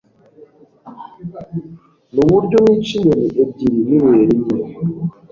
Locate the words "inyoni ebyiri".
2.97-3.77